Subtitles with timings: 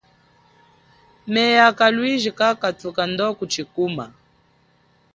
[1.31, 4.05] Myea a kalwiji kakadhuka ndo kuchikuma.